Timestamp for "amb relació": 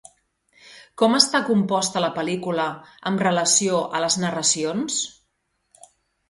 3.11-3.83